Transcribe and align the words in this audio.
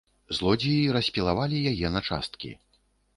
Злодзеі 0.37 0.87
распілавалі 0.95 1.59
яе 1.73 1.87
на 1.97 2.01
часткі. 2.09 2.51